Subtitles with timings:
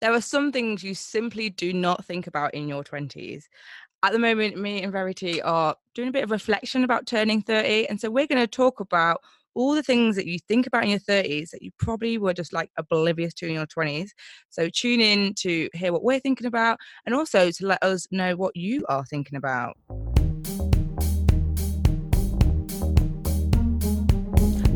[0.00, 3.44] there are some things you simply do not think about in your 20s.
[4.02, 7.88] At the moment, me and Verity are doing a bit of reflection about turning 30.
[7.88, 9.20] And so we're going to talk about
[9.54, 12.52] all the things that you think about in your 30s that you probably were just
[12.52, 14.10] like oblivious to in your 20s.
[14.50, 18.36] So tune in to hear what we're thinking about and also to let us know
[18.36, 19.78] what you are thinking about.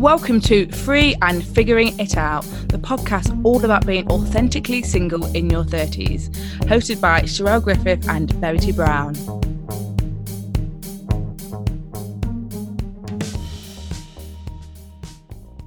[0.01, 5.51] Welcome to Free and Figuring It Out, the podcast all about being authentically single in
[5.51, 6.31] your 30s,
[6.61, 9.15] hosted by Charelle Griffith and Verity Brown.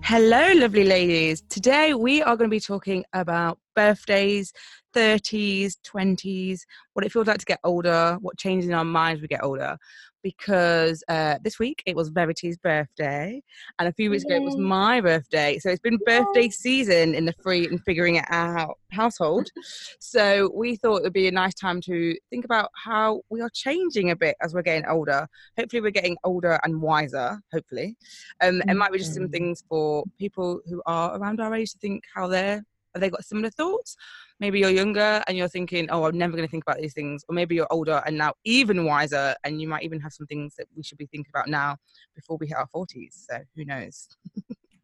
[0.02, 1.42] Hello, lovely ladies.
[1.42, 4.52] Today we are going to be talking about birthdays,
[4.96, 6.62] 30s, 20s,
[6.94, 9.78] what it feels like to get older, what changes in our minds we get older
[10.24, 13.42] because uh, this week it was Verity's birthday,
[13.78, 15.60] and a few weeks ago it was my birthday.
[15.60, 19.50] So it's been birthday season in the free and figuring it out household.
[20.00, 23.50] so we thought it would be a nice time to think about how we are
[23.54, 25.28] changing a bit as we're getting older.
[25.60, 27.40] Hopefully, we're getting older and wiser.
[27.52, 27.96] Hopefully,
[28.42, 28.70] um, mm-hmm.
[28.70, 29.32] it might be just some mm-hmm.
[29.32, 33.26] things for people who are around our age to think how they're have they got
[33.26, 33.96] similar thoughts?
[34.44, 37.24] Maybe you're younger and you're thinking, oh, I'm never going to think about these things.
[37.30, 40.56] Or maybe you're older and now even wiser, and you might even have some things
[40.58, 41.78] that we should be thinking about now
[42.14, 43.26] before we hit our 40s.
[43.30, 44.10] So who knows?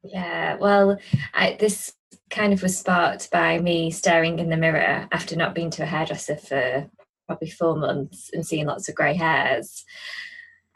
[0.01, 0.97] yeah, well,
[1.33, 1.91] I, this
[2.29, 5.87] kind of was sparked by me staring in the mirror after not being to a
[5.87, 6.89] hairdresser for
[7.27, 9.83] probably four months and seeing lots of grey hairs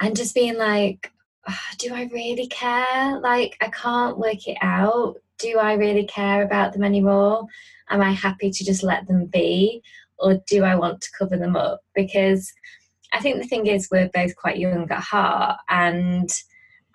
[0.02, 1.10] and just being like,
[1.48, 3.18] oh, do I really care?
[3.22, 7.46] Like, I can't work it out do I really care about them anymore?
[7.90, 9.82] Am I happy to just let them be?
[10.18, 11.82] Or do I want to cover them up?
[11.94, 12.52] Because
[13.12, 16.30] I think the thing is, we're both quite young at heart, and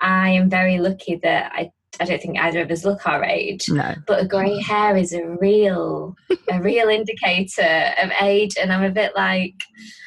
[0.01, 3.69] I am very lucky that I I don't think either of us look our age.
[3.69, 3.95] No.
[4.07, 6.15] But a grey hair is a real
[6.51, 9.55] a real indicator of age and I'm a bit like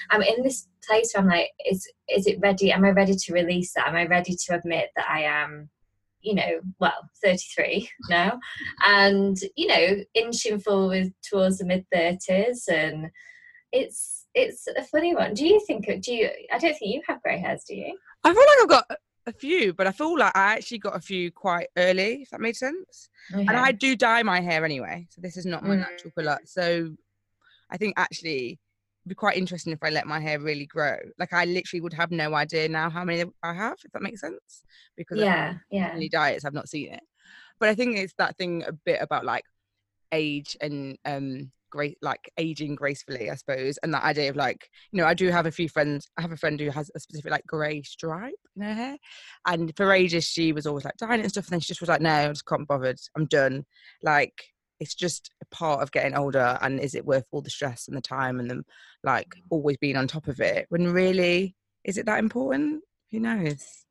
[0.10, 2.72] I'm in this place where I'm like, is is it ready?
[2.72, 3.88] Am I ready to release that?
[3.88, 5.70] Am I ready to admit that I am
[6.22, 8.40] you know, well, 33 now,
[8.86, 13.10] and you know, inching forward towards the mid 30s, and
[13.72, 15.34] it's it's a funny one.
[15.34, 15.86] Do you think?
[15.86, 16.30] Do you?
[16.52, 17.98] I don't think you have grey hairs, do you?
[18.24, 21.02] I feel like I've got a few, but I feel like I actually got a
[21.02, 22.22] few quite early.
[22.22, 23.10] If that made sense.
[23.34, 23.42] Okay.
[23.42, 25.80] And I do dye my hair anyway, so this is not my mm.
[25.80, 26.40] natural colour.
[26.46, 26.92] So
[27.70, 28.60] I think actually
[29.08, 30.98] be quite interesting if I let my hair really grow.
[31.18, 34.22] Like I literally would have no idea now how many I have, if that makes
[34.22, 34.64] sense.
[34.96, 35.94] Because yeah, yeah.
[35.94, 37.04] Many diets, I've not seen it.
[37.60, 39.44] But I think it's that thing a bit about like
[40.12, 43.80] age and um great like aging gracefully, I suppose.
[43.82, 46.10] And that idea of like, you know, I do have a few friends.
[46.18, 48.98] I have a friend who has a specific like grey stripe in her hair.
[49.48, 51.46] And for ages she was always like dying it and stuff.
[51.46, 53.00] And then she just was like, no, I just can't be bothered.
[53.16, 53.66] I'm done.
[54.04, 54.34] Like
[54.82, 57.96] it's just a part of getting older and is it worth all the stress and
[57.96, 58.66] the time and the
[59.04, 59.42] like mm.
[59.50, 61.56] always being on top of it when really
[61.86, 63.86] is it that important who knows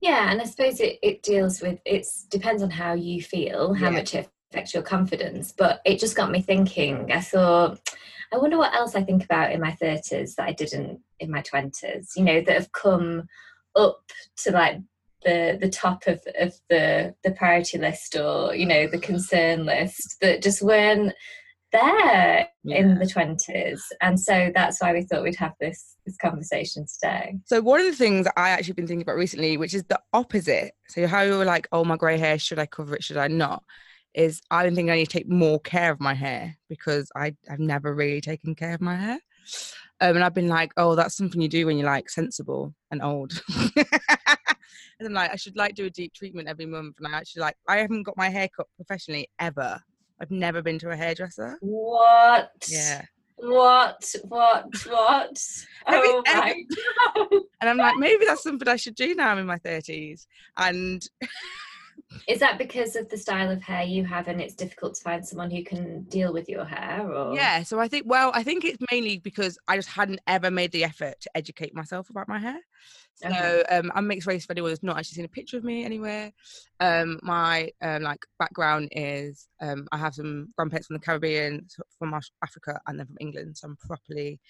[0.00, 3.88] yeah and i suppose it, it deals with it depends on how you feel how
[3.88, 3.98] yeah.
[3.98, 7.78] much it affects your confidence but it just got me thinking i thought
[8.32, 11.40] i wonder what else i think about in my 30s that i didn't in my
[11.42, 13.22] 20s you know that have come
[13.76, 14.02] up
[14.36, 14.80] to like
[15.24, 20.16] the the top of, of the the priority list or you know the concern list
[20.20, 21.12] that just weren't
[21.72, 22.76] there yeah.
[22.76, 27.38] in the 20s and so that's why we thought we'd have this this conversation today.
[27.46, 30.72] So one of the things i actually been thinking about recently which is the opposite.
[30.88, 33.04] So how you were like oh my grey hair should i cover it?
[33.04, 33.62] Should i not?
[34.14, 37.34] is i don't think i need to take more care of my hair because i
[37.50, 39.18] i've never really taken care of my hair.
[40.00, 43.02] Um, and i've been like oh that's something you do when you're like sensible and
[43.02, 43.32] old
[44.98, 46.96] and I'm like, I should like do a deep treatment every month.
[46.98, 49.80] And I actually like, I haven't got my hair cut professionally ever.
[50.20, 51.58] I've never been to a hairdresser.
[51.60, 52.52] What?
[52.68, 53.02] Yeah.
[53.36, 54.04] What?
[54.28, 54.66] What?
[54.88, 55.42] What?
[55.88, 56.54] oh my
[57.16, 57.40] God.
[57.60, 60.26] And I'm like, maybe that's something I should do now I'm in my 30s.
[60.56, 61.08] And
[62.28, 65.26] is that because of the style of hair you have and it's difficult to find
[65.26, 68.64] someone who can deal with your hair or yeah so i think well i think
[68.64, 72.38] it's mainly because i just hadn't ever made the effort to educate myself about my
[72.38, 72.60] hair
[73.14, 73.62] so okay.
[73.70, 76.32] um, I'm mixed race for anyone who's not actually seen a picture of me anywhere.
[76.80, 81.66] Um, my um, like background is um, I have some grandparents from the Caribbean,
[81.98, 83.58] from Africa, and then from England.
[83.58, 84.40] So I'm properly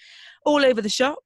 [0.44, 1.22] all over the shop.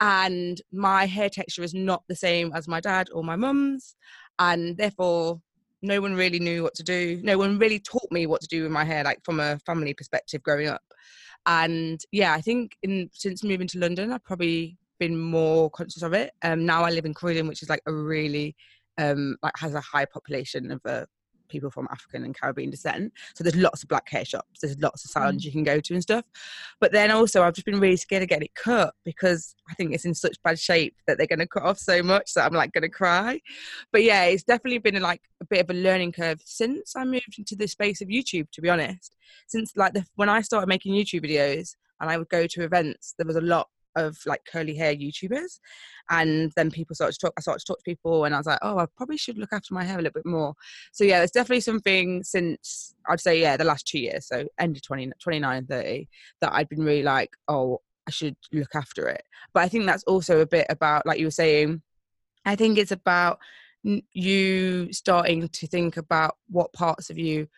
[0.00, 3.96] And my hair texture is not the same as my dad or my mum's,
[4.38, 5.40] and therefore
[5.82, 7.20] no one really knew what to do.
[7.22, 9.94] No one really taught me what to do with my hair, like from a family
[9.94, 10.82] perspective growing up.
[11.46, 16.12] And yeah, I think in since moving to London, I've probably been more conscious of
[16.12, 16.32] it.
[16.42, 18.56] Um, now I live in Croydon, which is like a really
[18.98, 21.06] um, like has a high population of a
[21.48, 23.12] people from African and Caribbean descent.
[23.34, 24.60] So there's lots of black hair shops.
[24.60, 25.46] There's lots of salons mm.
[25.46, 26.24] you can go to and stuff.
[26.80, 29.92] But then also I've just been really scared of getting it cut because I think
[29.92, 32.54] it's in such bad shape that they're going to cut off so much that I'm
[32.54, 33.40] like going to cry.
[33.92, 37.38] But yeah, it's definitely been like a bit of a learning curve since I moved
[37.38, 38.50] into the space of YouTube.
[38.52, 39.16] To be honest,
[39.46, 43.14] since like the when I started making YouTube videos and I would go to events,
[43.18, 45.58] there was a lot of like curly hair YouTubers.
[46.10, 48.46] And then people started to talk, I started to talk to people and I was
[48.46, 50.54] like, oh, I probably should look after my hair a little bit more.
[50.92, 54.26] So yeah, there's definitely something since I'd say, yeah, the last two years.
[54.26, 56.08] So end of 20, 29, 30
[56.40, 59.22] that I'd been really like, oh, I should look after it.
[59.52, 61.82] But I think that's also a bit about, like you were saying,
[62.46, 63.38] I think it's about
[63.84, 67.48] you starting to think about what parts of you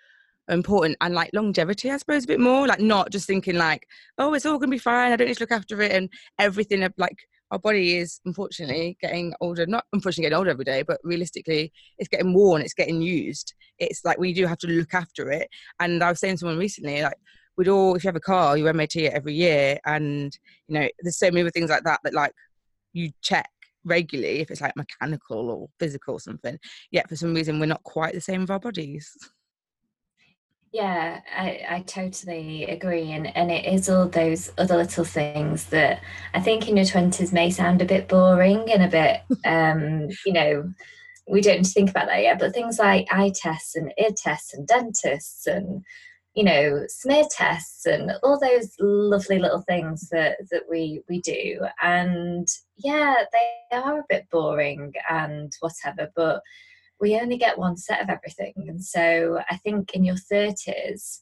[0.51, 2.67] important and like longevity, I suppose, a bit more.
[2.67, 3.87] Like not just thinking like,
[4.19, 5.13] oh, it's all gonna be fine.
[5.13, 6.09] I don't need to look after it, and
[6.39, 7.19] everything of like
[7.51, 9.67] our body is unfortunately getting older.
[9.67, 12.63] Not unfortunately getting older every day, but realistically, it's getting worn.
[12.63, 13.55] It's getting used.
[13.79, 15.49] It's like we do have to look after it.
[15.81, 17.17] And I was saying to someone recently, like
[17.57, 20.37] we'd all, if you have a car, you MOT it every year, and
[20.69, 22.33] you know, there's so many things like that that like
[22.93, 23.49] you check
[23.85, 26.59] regularly if it's like mechanical or physical or something.
[26.91, 29.17] Yet for some reason, we're not quite the same with our bodies.
[30.73, 33.11] Yeah, I, I totally agree.
[33.11, 36.01] And, and it is all those other little things that
[36.33, 40.33] I think in your 20s may sound a bit boring and a bit, um, you
[40.33, 40.73] know,
[41.29, 42.39] we don't think about that yet.
[42.39, 45.85] But things like eye tests and ear tests and dentists and,
[46.35, 51.59] you know, smear tests and all those lovely little things that, that we, we do.
[51.83, 52.47] And
[52.77, 56.43] yeah, they are a bit boring and whatever, but
[57.01, 58.55] we only get one set of everything.
[58.69, 61.21] And so I think in your 30s,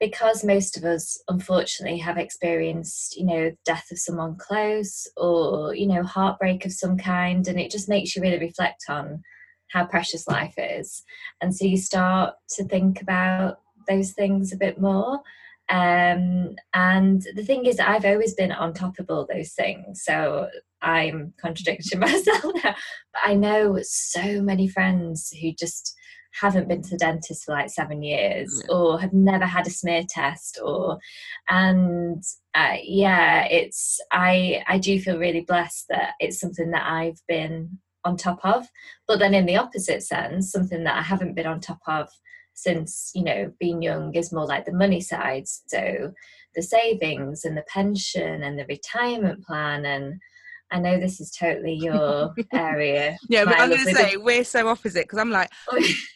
[0.00, 5.86] because most of us unfortunately have experienced you know death of someone close or you
[5.86, 9.22] know heartbreak of some kind and it just makes you really reflect on
[9.68, 11.02] how precious life is
[11.40, 13.58] and so you start to think about
[13.88, 15.20] those things a bit more
[15.68, 20.48] um, and the thing is i've always been on top of all those things so
[20.82, 22.74] I'm contradicting myself now.
[23.12, 25.94] But I know so many friends who just
[26.32, 28.74] haven't been to the dentist for like seven years yeah.
[28.74, 30.98] or have never had a smear test or
[31.48, 32.22] and
[32.54, 37.78] uh, yeah it's i i do feel really blessed that it's something that i've been
[38.04, 38.66] on top of
[39.08, 42.08] but then in the opposite sense something that i haven't been on top of
[42.54, 46.12] since you know being young is more like the money side so
[46.54, 50.20] the savings and the pension and the retirement plan and
[50.70, 53.16] I know this is totally your area.
[53.28, 55.50] yeah, but I'm going to say we're so opposite because I'm like,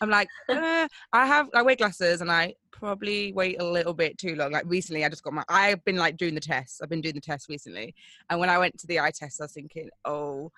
[0.01, 4.19] I'm like, uh, I have, I wear glasses and I probably wait a little bit
[4.19, 4.53] too long.
[4.53, 6.81] Like recently, I just got my, I've been like doing the tests.
[6.81, 7.95] I've been doing the test recently,
[8.31, 10.53] and when I went to the eye test, I was thinking, oh,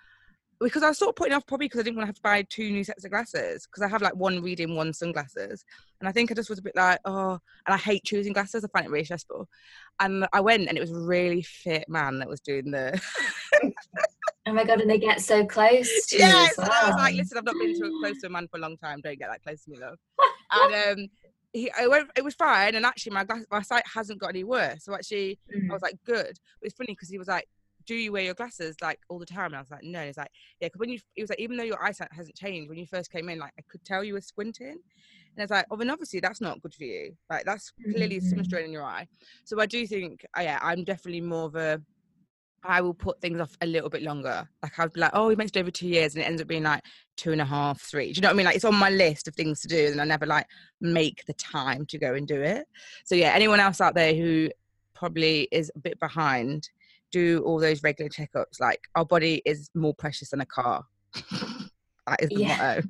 [0.60, 2.22] because I was sort of putting off probably because I didn't want to have to
[2.22, 5.64] buy two new sets of glasses because I have like one reading, one sunglasses,
[6.00, 8.64] and I think I just was a bit like, oh, and I hate choosing glasses.
[8.64, 9.48] I find it really stressful.
[10.00, 13.00] And I went, and it was a really fit man that was doing the.
[14.46, 14.80] oh my god!
[14.80, 16.18] And they get so close to yes, you.
[16.18, 18.60] Yes, I was like, listen, I've not been too close to a man for a
[18.60, 19.00] long time.
[19.02, 19.98] Don't get that close to me, love.
[20.52, 21.08] and um,
[21.52, 24.44] he, it, went, it was fine, and actually, my glass, my sight hasn't got any
[24.44, 24.84] worse.
[24.84, 25.70] So actually, mm.
[25.70, 26.38] I was like, good.
[26.60, 27.46] But it's funny because he was like,
[27.86, 29.46] do you wear your glasses like all the time?
[29.46, 30.04] And I was like, no.
[30.04, 32.68] He's like, yeah, because when you, it was like, even though your eyesight hasn't changed,
[32.68, 34.68] when you first came in, like I could tell you were squinting.
[34.68, 37.14] And I was like, oh, then obviously that's not good for you.
[37.30, 38.42] Like that's clearly mm-hmm.
[38.42, 39.06] strain in your eye.
[39.44, 41.80] So I do think, oh, yeah, I'm definitely more of a,
[42.66, 44.48] I will put things off a little bit longer.
[44.62, 46.62] Like I'd be like, oh, we mentioned over two years, and it ends up being
[46.62, 46.82] like
[47.16, 48.12] two and a half, three.
[48.12, 48.46] Do you know what I mean?
[48.46, 50.46] Like it's on my list of things to do, and I never like
[50.80, 52.66] make the time to go and do it.
[53.04, 54.50] So yeah, anyone else out there who
[54.94, 56.68] probably is a bit behind,
[57.12, 58.60] do all those regular checkups.
[58.60, 60.84] Like our body is more precious than a car.
[61.14, 62.56] that is the yeah.
[62.56, 62.88] motto.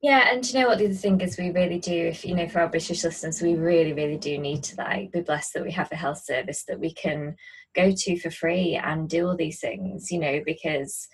[0.00, 2.48] Yeah, and you know what the other thing is we really do, if you know,
[2.48, 5.72] for our British listeners, we really, really do need to like be blessed that we
[5.72, 7.36] have a health service that we can
[7.74, 11.08] go to for free and do all these things, you know, because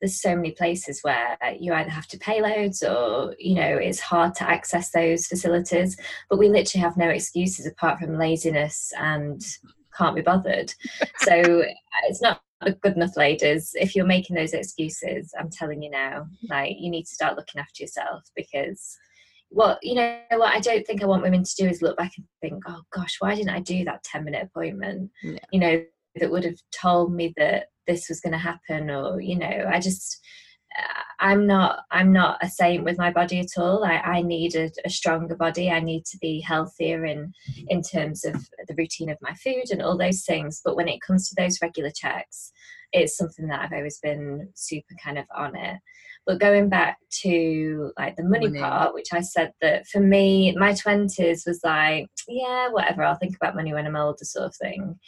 [0.00, 4.00] there's so many places where you either have to pay loads or you know it's
[4.00, 5.94] hard to access those facilities
[6.30, 9.42] but we literally have no excuses apart from laziness and
[9.96, 10.72] can't be bothered.
[11.18, 11.34] so
[12.08, 12.40] it's not
[12.82, 13.70] good enough, ladies.
[13.74, 17.60] If you're making those excuses, I'm telling you now, like you need to start looking
[17.60, 18.96] after yourself because
[19.48, 22.12] what you know what I don't think I want women to do is look back
[22.16, 25.10] and think, oh gosh, why didn't I do that 10 minute appointment?
[25.22, 25.38] Yeah.
[25.52, 25.84] You know,
[26.16, 29.80] that would have told me that this was going to happen, or you know, I
[29.80, 30.20] just
[31.18, 33.84] I'm not I'm not a saint with my body at all.
[33.84, 35.70] I, I need a, a, stronger body.
[35.70, 37.32] I need to be healthier in
[37.68, 40.62] in terms of the routine of my food and all those things.
[40.64, 42.52] But when it comes to those regular checks,
[42.92, 45.78] it's something that I've always been super kind of on it.
[46.26, 48.60] But going back to like the money, Money.
[48.60, 53.02] part, which I said that for me, my twenties was like, yeah, whatever.
[53.02, 54.98] I'll think about money when I'm older, sort of thing.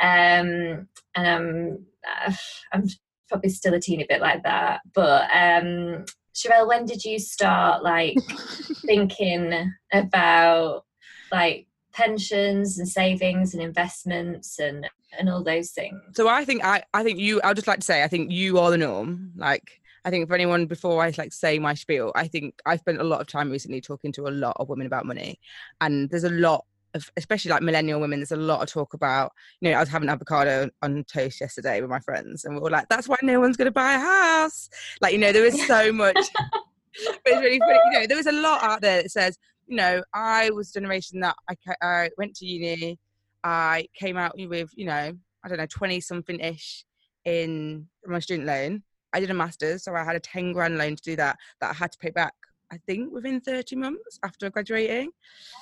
[0.00, 1.86] Um, and I'm
[2.72, 2.88] I'm
[3.28, 4.80] probably still a teeny bit like that.
[4.94, 6.04] But um,
[6.34, 8.16] Charelle, when did you start like
[8.86, 10.84] thinking about
[11.32, 16.00] like pensions and savings and investments and and all those things?
[16.14, 17.40] So I think I, I think you.
[17.42, 19.32] I'll just like to say I think you are the norm.
[19.36, 23.00] Like I think for anyone before I like say my spiel, I think I've spent
[23.00, 25.40] a lot of time recently talking to a lot of women about money,
[25.80, 26.64] and there's a lot
[26.98, 28.18] of especially like millennial women.
[28.18, 29.32] There's a lot of talk about.
[29.60, 32.70] You know, I was having avocado on toast yesterday with my friends, and we were
[32.70, 34.68] like, "That's why no one's going to buy a house."
[35.00, 36.16] Like you know, there is so much.
[37.24, 37.78] but it's really funny.
[37.92, 40.72] You know, there is a lot out there that says, you know, I was a
[40.72, 42.98] generation that I, I went to uni,
[43.44, 45.12] I came out with, you know,
[45.44, 46.84] I don't know, 20 something ish
[47.24, 48.82] in my student loan.
[49.12, 51.70] I did a master's, so I had a 10 grand loan to do that, that
[51.70, 52.34] I had to pay back,
[52.72, 55.10] I think, within 30 months after graduating.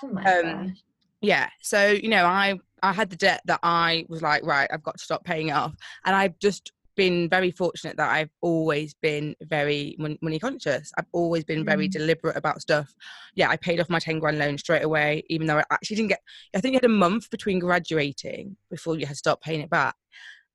[0.02, 0.74] Oh Um.
[1.20, 1.48] Yeah.
[1.62, 4.98] So, you know, I, I had the debt that I was like, right, I've got
[4.98, 5.74] to stop paying it off.
[6.04, 10.90] And I've just been very fortunate that I've always been very money conscious.
[10.96, 11.92] I've always been very Mm.
[11.92, 12.94] deliberate about stuff.
[13.34, 16.08] Yeah, I paid off my 10 grand loan straight away, even though I actually didn't
[16.08, 16.20] get,
[16.54, 19.70] I think you had a month between graduating before you had to start paying it
[19.70, 19.94] back.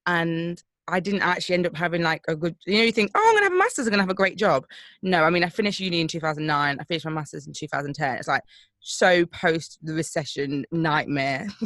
[0.08, 0.62] And
[0.92, 3.34] I didn't actually end up having like a good, you know, you think, oh, I'm
[3.34, 4.66] going to have a master's, I'm going to have a great job.
[5.02, 8.18] No, I mean, I finished uni in 2009, I finished my master's in 2010.
[8.18, 8.44] It's like
[8.82, 11.48] so post the recession nightmare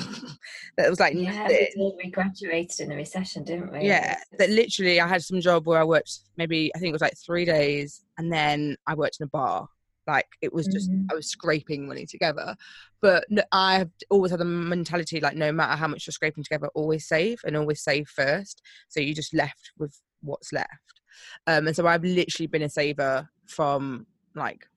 [0.77, 1.47] that it was like Yeah.
[1.77, 3.85] We graduated in the recession, didn't we?
[3.85, 7.01] yeah that literally i had some job where i worked maybe i think it was
[7.01, 9.69] like three days and then i worked in a bar
[10.07, 11.05] like it was just Mhm.
[11.11, 12.55] i was scraping money together
[13.01, 16.69] but no, i've always had the mentality like no matter how much you're scraping together
[16.75, 21.01] always save and always save first so you just left with what's left
[21.47, 24.67] um and so i've literally been a saver from like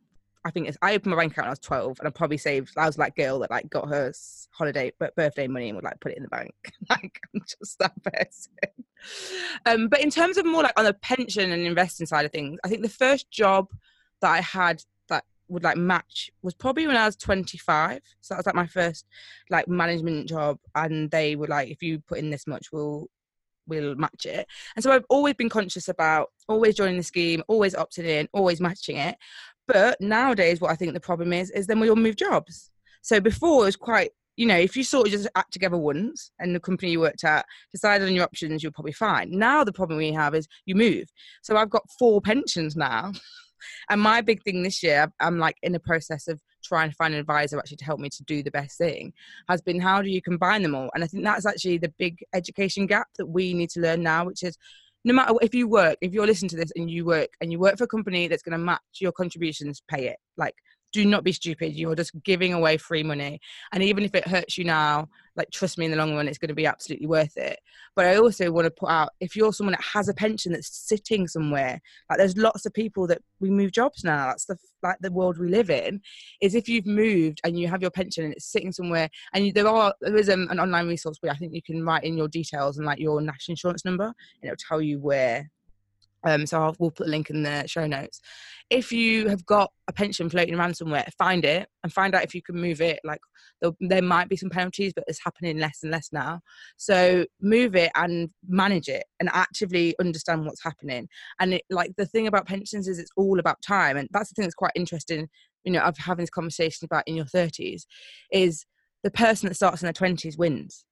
[0.45, 2.39] I think it's, I opened my bank account when I was 12 and I probably
[2.39, 4.13] saved, I was like girl that like got her
[4.53, 6.55] holiday, but birthday money and would like put it in the bank.
[6.91, 8.53] like I'm just that person.
[9.67, 12.59] Um, but in terms of more like on the pension and investing side of things,
[12.65, 13.69] I think the first job
[14.21, 14.83] that I had
[15.49, 18.01] would like match was probably when I was 25.
[18.21, 19.07] So that was like my first
[19.51, 20.59] like management job.
[20.75, 23.09] And they were like, if you put in this much, we'll
[23.69, 24.47] we'll match it.
[24.75, 28.61] And so I've always been conscious about always joining the scheme, always opting in, always
[28.61, 29.17] matching it.
[29.67, 32.71] But nowadays, what I think the problem is, is then we all move jobs.
[33.03, 36.31] So before it was quite, you know, if you sort of just act together once
[36.39, 39.31] and the company you worked at decided on your options, you're probably fine.
[39.31, 41.09] Now the problem we have is you move.
[41.43, 43.13] So I've got four pensions now.
[43.91, 47.15] And my big thing this year, I'm like in the process of trying to find
[47.15, 49.13] an advisor actually to help me to do the best thing,
[49.49, 50.91] has been how do you combine them all?
[50.95, 54.25] And I think that's actually the big education gap that we need to learn now,
[54.25, 54.57] which is
[55.05, 57.59] no matter if you work, if you're listening to this and you work and you
[57.59, 60.17] work for a company that's going to match your contributions, pay it.
[60.37, 60.55] Like,
[60.93, 61.75] do not be stupid.
[61.75, 63.41] You're just giving away free money.
[63.73, 66.39] And even if it hurts you now, like, trust me, in the long run, it's
[66.39, 67.59] going to be absolutely worth it.
[67.95, 70.89] But I also want to put out if you're someone that has a pension that's
[70.89, 74.27] sitting somewhere, like, there's lots of people that we move jobs now.
[74.27, 76.01] That's the like the world we live in.
[76.41, 79.53] Is if you've moved and you have your pension and it's sitting somewhere, and you,
[79.53, 82.17] there are there is um, an online resource where I think you can write in
[82.17, 84.15] your details and like your national insurance number, and
[84.45, 85.51] it'll tell you where.
[86.25, 88.21] Um, so I'll, we'll put a link in the show notes.
[88.71, 92.35] If you have got a pension floating around somewhere, find it and find out if
[92.35, 93.01] you can move it.
[93.03, 93.21] Like
[93.81, 96.41] there, might be some penalties, but it's happening less and less now.
[96.77, 101.09] So move it and manage it and actively understand what's happening.
[101.41, 104.35] And it, like the thing about pensions is it's all about time, and that's the
[104.35, 105.29] thing that's quite interesting.
[105.65, 107.87] You know, of having this conversation about in your thirties,
[108.33, 108.67] is
[109.03, 110.85] the person that starts in their twenties wins.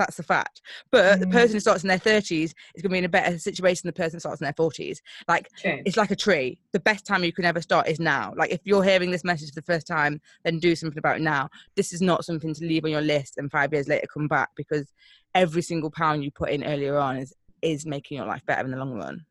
[0.00, 0.62] That's the fact.
[0.90, 1.32] But the Mm.
[1.32, 3.92] person who starts in their 30s is going to be in a better situation than
[3.94, 5.02] the person who starts in their 40s.
[5.28, 5.82] Like, True.
[5.84, 6.58] it's like a tree.
[6.72, 8.32] The best time you can ever start is now.
[8.34, 11.22] Like, if you're hearing this message for the first time, then do something about it
[11.22, 11.50] now.
[11.76, 14.48] This is not something to leave on your list and five years later come back
[14.56, 14.90] because
[15.34, 18.70] every single pound you put in earlier on is is making your life better in
[18.70, 19.26] the long run.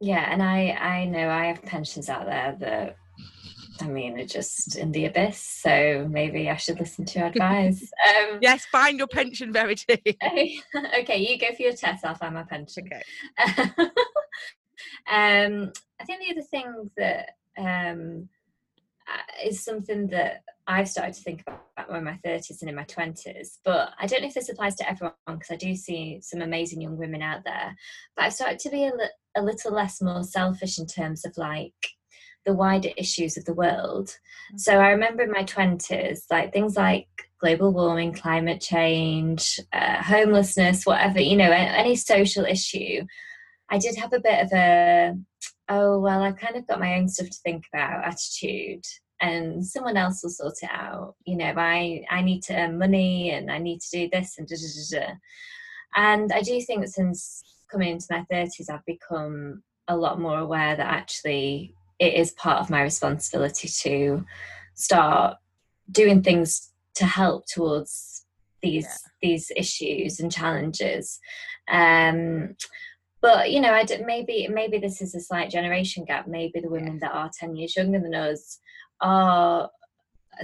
[0.00, 2.96] Yeah, and I I know I have pensions out there that
[3.80, 5.38] I mean are just in the abyss.
[5.38, 7.90] So maybe I should listen to your advice.
[8.10, 10.16] Um, Yes, find your pension, Verity.
[10.98, 12.04] okay, you go for your test.
[12.04, 12.84] I'll find my pension.
[12.86, 13.02] okay.
[15.10, 18.28] um, I think the other thing that um,
[19.06, 22.84] uh, is something that I've started to think about in my 30s and in my
[22.84, 26.42] 20s, but I don't know if this applies to everyone because I do see some
[26.42, 27.74] amazing young women out there.
[28.14, 31.36] But I've started to be a, li- a little less more selfish in terms of
[31.36, 31.74] like
[32.50, 34.16] the wider issues of the world.
[34.56, 37.06] So I remember in my 20s, like things like
[37.40, 43.06] global warming, climate change, uh, homelessness, whatever, you know, any social issue.
[43.70, 45.14] I did have a bit of a
[45.70, 48.84] oh well i've kind of got my own stuff to think about attitude
[49.20, 53.30] and someone else will sort it out you know i i need to earn money
[53.30, 55.12] and i need to do this and da, da, da,
[55.94, 60.38] and i do think that since coming into my 30s i've become a lot more
[60.38, 64.24] aware that actually it is part of my responsibility to
[64.74, 65.36] start
[65.90, 68.24] doing things to help towards
[68.62, 69.28] these yeah.
[69.28, 71.20] these issues and challenges.
[71.70, 72.56] Um
[73.22, 76.26] but you know i did, maybe maybe this is a slight generation gap.
[76.26, 78.58] Maybe the women that are 10 years younger than us
[79.00, 79.70] are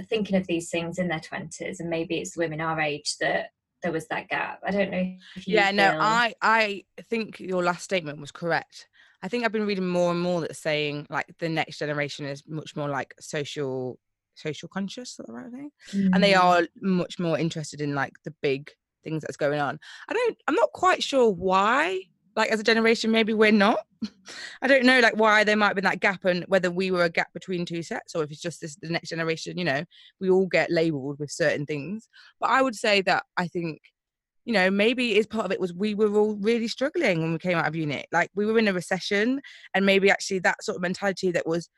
[0.09, 3.47] thinking of these things in their 20s and maybe it's women our age that
[3.81, 4.59] there was that gap.
[4.65, 8.87] I don't know yeah no i i think your last statement was correct
[9.23, 12.43] i think i've been reading more and more that's saying like the next generation is
[12.47, 13.99] much more like social
[14.35, 16.09] social conscious that the right thing mm.
[16.13, 16.43] and they mm.
[16.43, 18.69] are much more interested in like the big
[19.03, 21.99] things that's going on i don't i'm not quite sure why
[22.35, 23.79] like as a generation maybe we're not
[24.61, 27.03] i don't know like why there might have been that gap and whether we were
[27.03, 29.83] a gap between two sets or if it's just this the next generation you know
[30.21, 32.07] we all get labeled with certain things
[32.39, 33.81] but i would say that i think
[34.47, 37.37] you know maybe is part of it was we were all really struggling when we
[37.37, 39.41] came out of unit like we were in a recession
[39.73, 41.69] and maybe actually that sort of mentality that was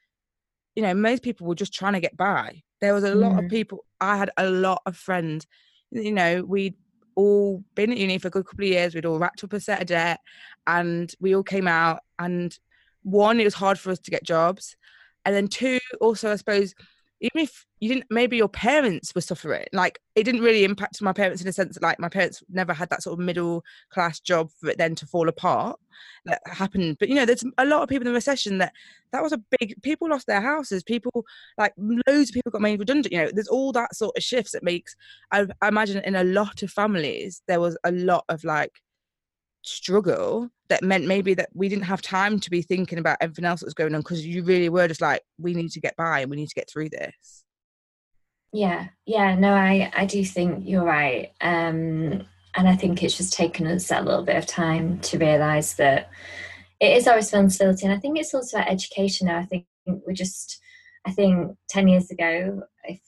[0.76, 3.44] you know most people were just trying to get by there was a lot mm.
[3.44, 5.48] of people i had a lot of friends
[5.92, 6.76] you know we'd
[7.20, 8.96] all been at uni for a good couple of years.
[8.96, 10.20] We'd all wrapped up a set of debt
[10.66, 12.00] and we all came out.
[12.18, 12.58] And
[13.04, 14.78] one, it was hard for us to get jobs.
[15.26, 16.74] And then two, also, I suppose,
[17.22, 21.14] even if you didn't maybe your parents were suffering like it didn't really impact my
[21.14, 24.20] parents in a sense that like my parents never had that sort of middle class
[24.20, 25.80] job for it then to fall apart.
[26.26, 28.74] That happened but you know there's a lot of people in the recession that
[29.12, 31.26] that was a big people lost their houses people
[31.58, 34.52] like loads of people got made redundant you know there's all that sort of shifts
[34.52, 34.96] that makes
[35.32, 38.82] I, I imagine in a lot of families there was a lot of like
[39.64, 43.60] struggle that meant maybe that we didn't have time to be thinking about everything else
[43.60, 46.20] that was going on because you really were just like we need to get by
[46.22, 47.44] and we need to get through this.
[48.52, 52.26] Yeah yeah no i i do think you're right um
[52.56, 56.10] and i think it's just taken us a little bit of time to realize that
[56.80, 59.68] it is our responsibility and i think it's also about education now i think
[60.08, 60.60] we just
[61.06, 63.00] i think 10 years ago if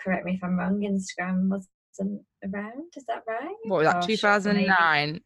[0.00, 3.54] correct me if i'm wrong instagram wasn't around is that right?
[3.64, 5.20] What was that 2009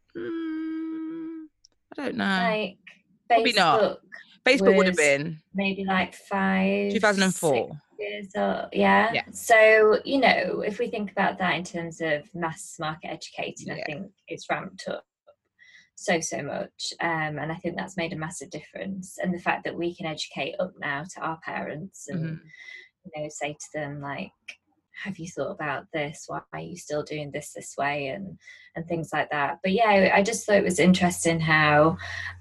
[1.92, 2.24] I don't know.
[2.24, 2.78] Like
[3.28, 4.00] Probably not.
[4.46, 7.78] Facebook would have been maybe like five, 2004.
[7.98, 9.10] Years or, yeah.
[9.12, 9.24] yeah.
[9.32, 13.74] So, you know, if we think about that in terms of mass market educating, yeah.
[13.74, 15.04] I think it's ramped up
[15.96, 16.94] so, so much.
[17.00, 19.18] Um, and I think that's made a massive difference.
[19.22, 22.46] And the fact that we can educate up now to our parents and, mm-hmm.
[23.14, 24.30] you know, say to them, like,
[25.02, 26.24] have you thought about this?
[26.26, 28.08] Why are you still doing this this way?
[28.08, 28.38] And
[28.76, 29.58] and things like that.
[29.62, 31.96] But yeah i just thought it was interesting how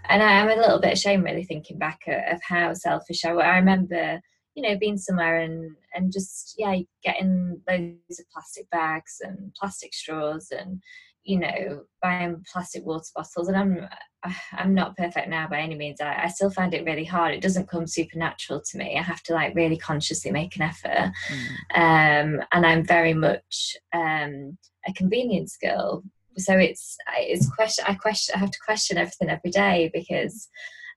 [0.07, 3.57] and i'm a little bit ashamed really thinking back of how selfish i was i
[3.57, 4.21] remember
[4.55, 9.93] you know being somewhere and and just yeah getting loads of plastic bags and plastic
[9.93, 10.81] straws and
[11.29, 13.87] you know buying plastic water bottles and i'm
[14.53, 16.01] i'm not perfect now by any means.
[16.01, 17.33] I, I, still find it really hard.
[17.33, 18.97] It doesn't come supernatural to me.
[18.97, 21.11] I have to like really consciously make an effort.
[21.29, 22.39] Mm.
[22.39, 26.03] um, and i'm very much um, a convenience girl.
[26.37, 30.47] So it's it's question i question i have to question everything every day because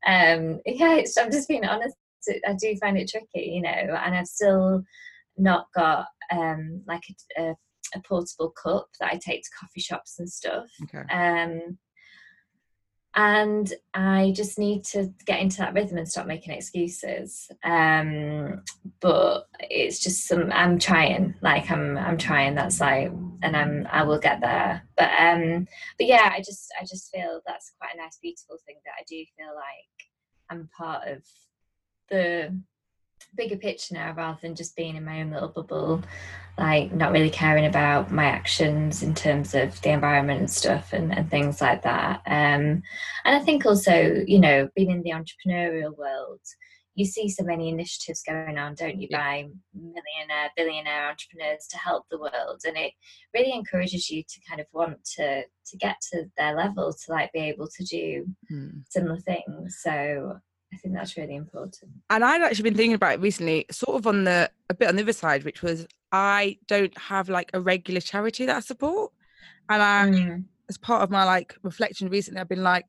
[0.06, 1.96] um yeah i'm just being honest.
[2.48, 4.84] I do find it tricky you know and i've still
[5.36, 7.02] not got um like
[7.36, 7.54] a, a
[7.94, 10.66] a portable cup that I take to coffee shops and stuff.
[10.84, 11.02] Okay.
[11.12, 11.78] Um,
[13.14, 17.50] and I just need to get into that rhythm and stop making excuses.
[17.62, 18.62] Um,
[19.00, 22.54] but it's just some I'm trying, like I'm I'm trying.
[22.54, 24.88] That's like, and I'm I will get there.
[24.96, 25.66] But um,
[25.98, 29.04] but yeah, I just I just feel that's quite a nice, beautiful thing that I
[29.06, 30.08] do feel like
[30.48, 31.22] I'm part of
[32.08, 32.58] the
[33.34, 36.02] bigger picture now rather than just being in my own little bubble
[36.58, 41.16] like not really caring about my actions in terms of the environment and stuff and,
[41.16, 42.20] and things like that.
[42.26, 42.82] Um,
[43.24, 46.40] and i think also you know being in the entrepreneurial world
[46.94, 52.04] you see so many initiatives going on don't you by millionaire billionaire entrepreneurs to help
[52.10, 52.60] the world.
[52.66, 52.92] And it
[53.34, 57.32] really encourages you to kind of want to to get to their level to like
[57.32, 58.82] be able to do mm.
[58.88, 59.78] similar things.
[59.80, 60.38] So
[60.72, 61.92] I think that's really important.
[62.08, 64.96] And I'd actually been thinking about it recently, sort of on the a bit on
[64.96, 69.12] the other side, which was I don't have like a regular charity that I support.
[69.68, 70.44] And I mm.
[70.68, 72.86] as part of my like reflection recently, I've been like,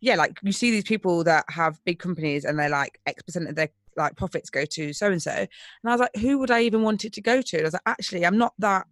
[0.00, 3.48] yeah, like you see these people that have big companies and they're like X percent
[3.48, 5.30] of their like profits go to so and so.
[5.30, 5.48] And
[5.84, 7.56] I was like, who would I even want it to go to?
[7.56, 8.86] And I was like, actually, I'm not that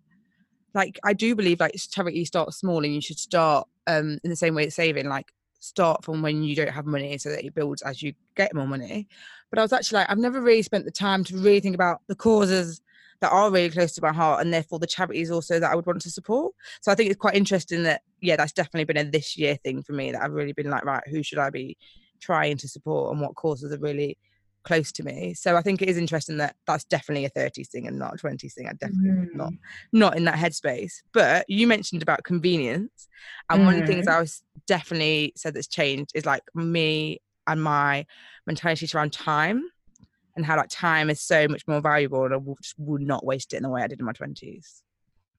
[0.74, 4.36] like I do believe like charity starts small and you should start um in the
[4.36, 5.08] same way as saving.
[5.08, 8.54] Like start from when you don't have money so that it builds as you get
[8.54, 9.08] more money.
[9.50, 12.00] But I was actually like, I've never really spent the time to really think about
[12.06, 12.80] the causes
[13.20, 15.86] that are really close to my heart and therefore the charities also that I would
[15.86, 16.54] want to support.
[16.82, 19.82] So I think it's quite interesting that, yeah, that's definitely been a this year thing
[19.82, 21.76] for me that I've really been like, right, who should I be
[22.20, 24.18] trying to support and what causes are really
[24.64, 25.34] close to me.
[25.34, 28.16] So I think it is interesting that that's definitely a 30s thing and not a
[28.16, 28.68] 20s thing.
[28.68, 29.34] I definitely mm.
[29.34, 29.52] not
[29.92, 30.92] not in that headspace.
[31.12, 33.08] But you mentioned about convenience,
[33.50, 33.64] and mm.
[33.64, 34.12] one of the things mm.
[34.12, 38.04] I was definitely said that's changed is like me and my
[38.46, 39.64] mentality around time
[40.36, 43.52] and how like time is so much more valuable and I just would not waste
[43.52, 44.82] it in the way I did in my 20s.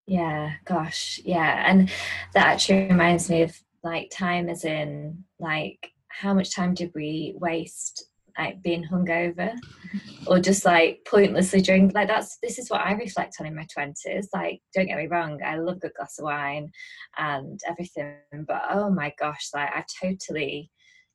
[0.05, 1.63] Yeah, gosh, yeah.
[1.65, 1.89] And
[2.33, 7.33] that actually reminds me of like time as in like how much time did we
[7.37, 8.08] waste
[8.39, 9.53] like being hungover
[10.27, 13.67] or just like pointlessly drink like that's this is what I reflect on in my
[13.77, 16.71] 20s like don't get me wrong I love a good glass of wine
[17.17, 18.15] and everything
[18.47, 20.71] but oh my gosh like I've totally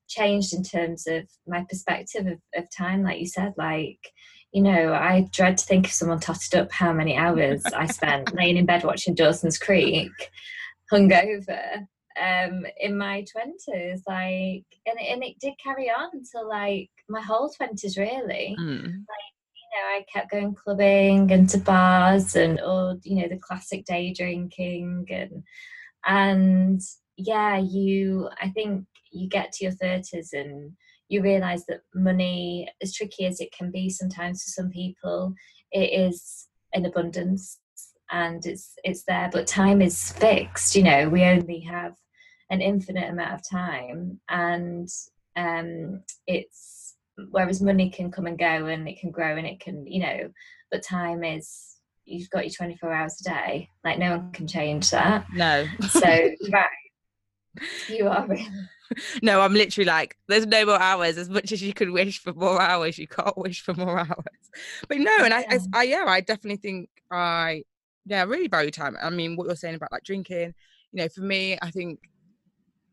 [0.06, 3.98] changed in terms of my perspective of, of time like you said like
[4.52, 8.34] you know I dread to think if someone totted up how many hours I spent
[8.36, 10.12] laying in bed watching Dawson's Creek
[10.92, 11.86] hungover
[12.20, 17.50] um in my 20s like and, and it did carry on until like my whole
[17.60, 18.84] 20s really mm.
[18.84, 23.38] like you know i kept going clubbing and to bars and all you know the
[23.38, 25.42] classic day drinking and
[26.06, 26.80] and
[27.16, 30.72] yeah you i think you get to your 30s and
[31.08, 35.34] you realize that money as tricky as it can be sometimes for some people
[35.72, 37.58] it is in abundance
[38.10, 41.94] and it's it's there but time is fixed you know we only have
[42.50, 44.20] an infinite amount of time.
[44.28, 44.88] And
[45.36, 46.94] um, it's
[47.30, 50.28] whereas money can come and go and it can grow and it can you know
[50.72, 53.68] but time is you've got your 24 hours a day.
[53.84, 55.26] Like no one can change that.
[55.32, 55.66] No.
[55.88, 56.00] So
[56.50, 56.68] right
[57.88, 58.26] you are
[59.22, 61.16] no i'm literally like there's no more hours.
[61.16, 64.50] As much as you could wish for more hours you can't wish for more hours.
[64.88, 67.62] But no and I, I, I yeah i definitely think i
[68.06, 68.96] yeah really value time.
[69.00, 70.54] I mean what you're saying about like drinking
[70.92, 72.00] you know for me i think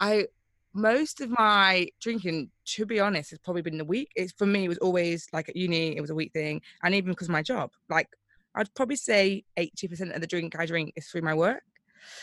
[0.01, 0.27] I
[0.73, 4.11] most of my drinking, to be honest, has probably been the week.
[4.15, 6.95] It's for me, it was always like at uni, it was a week thing, and
[6.95, 8.09] even because of my job, like
[8.55, 11.63] I'd probably say eighty percent of the drink I drink is through my work.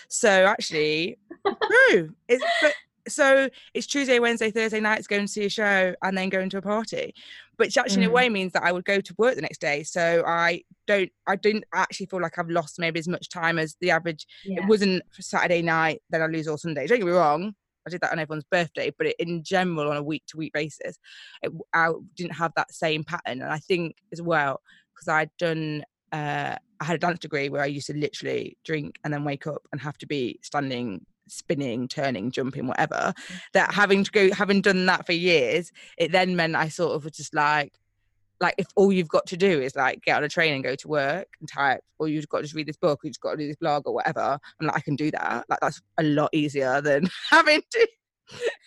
[0.09, 2.15] So actually, true.
[2.29, 2.75] It's but,
[3.09, 6.59] so it's Tuesday, Wednesday, Thursday nights going to see a show and then going to
[6.59, 7.15] a party,
[7.57, 8.05] which actually mm.
[8.05, 8.15] in a mm.
[8.15, 9.83] way means that I would go to work the next day.
[9.83, 13.77] So I don't, I didn't actually feel like I've lost maybe as much time as
[13.81, 14.27] the average.
[14.45, 14.63] Yeah.
[14.63, 16.87] It wasn't for Saturday night, then I lose all Sunday.
[16.87, 17.55] Don't get me wrong.
[17.87, 20.53] I did that on everyone's birthday, but it, in general, on a week to week
[20.53, 20.99] basis,
[21.43, 23.43] it, I didn't have that same pattern.
[23.43, 24.61] And I think as well,
[24.95, 28.99] because I'd done, uh, I had a dance degree where I used to literally drink
[29.05, 33.13] and then wake up and have to be standing spinning, turning, jumping, whatever.
[33.53, 37.05] That having to go, having done that for years, it then meant I sort of
[37.05, 37.73] was just like,
[38.41, 40.75] like if all you've got to do is like get on a train and go
[40.75, 43.33] to work and type, or you've got to just read this book, or you've got
[43.33, 45.45] to do this blog or whatever, I'm like, I can do that.
[45.49, 47.89] Like that's a lot easier than having to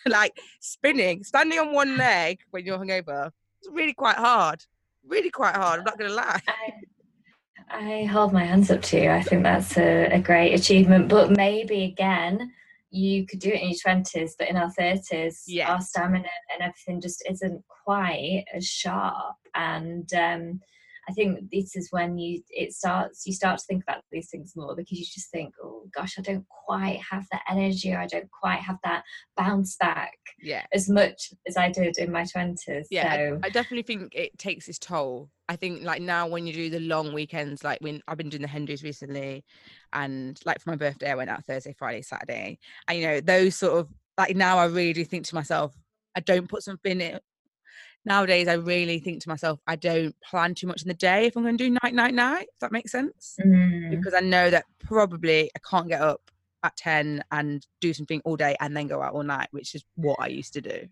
[0.06, 3.30] like spinning, standing on one leg when you're hungover.
[3.60, 4.64] It's really quite hard.
[5.06, 5.80] Really quite hard.
[5.80, 6.40] I'm not gonna lie.
[6.48, 6.72] I,
[7.70, 9.10] I hold my hands up to you.
[9.10, 11.08] I think that's a, a great achievement.
[11.08, 12.52] But maybe again,
[12.92, 15.72] you could do it in your 20s, but in our 30s, yeah.
[15.72, 19.36] our stamina and everything just isn't quite as sharp.
[19.54, 20.60] And um,
[21.12, 24.54] I think this is when you it starts you start to think about these things
[24.56, 28.06] more because you just think, oh gosh, I don't quite have that energy or I
[28.06, 29.04] don't quite have that
[29.36, 30.64] bounce back yeah.
[30.72, 32.86] as much as I did in my twenties.
[32.90, 33.40] Yeah, so.
[33.42, 35.28] I, I, definitely think it takes its toll.
[35.48, 38.42] I think like now when you do the long weekends, like when I've been doing
[38.42, 39.44] the Henrys recently,
[39.92, 43.56] and like for my birthday, I went out Thursday, Friday, Saturday, and you know those
[43.56, 45.74] sort of like now I really do think to myself,
[46.16, 47.18] I don't put something in
[48.04, 51.36] nowadays I really think to myself, I don't plan too much in the day if
[51.36, 52.46] I'm going to do night, night, night.
[52.46, 53.36] Does that makes sense?
[53.44, 53.90] Mm.
[53.90, 56.20] Because I know that probably I can't get up
[56.64, 59.84] at 10 and do something all day and then go out all night, which is
[59.96, 60.88] what I used to do.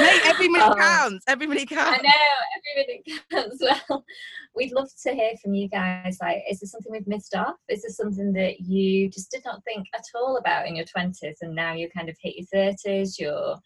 [0.00, 1.24] Mate, every minute oh, counts.
[1.26, 1.98] Every minute counts.
[1.98, 3.82] I know, every minute counts.
[3.88, 4.04] Well,
[4.54, 6.18] we'd love to hear from you guys.
[6.20, 7.56] Like, is there something we've missed off?
[7.68, 11.36] Is there something that you just did not think at all about in your 20s
[11.40, 13.18] and now you kind of hit your 30s?
[13.18, 13.56] You're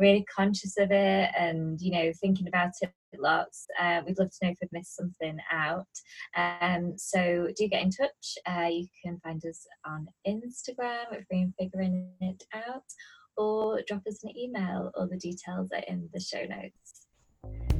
[0.00, 4.46] really conscious of it and you know thinking about it lots uh, we'd love to
[4.46, 5.86] know if we've missed something out.
[6.36, 8.38] Um, so do get in touch.
[8.46, 12.84] Uh, you can find us on instagram if we're figuring it out
[13.36, 14.90] or drop us an email.
[14.94, 17.79] All the details are in the show notes